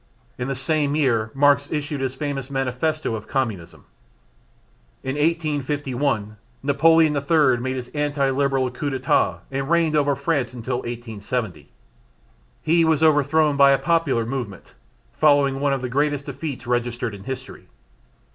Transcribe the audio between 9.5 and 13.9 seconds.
and reigned over France until 1870. He was overthrown by a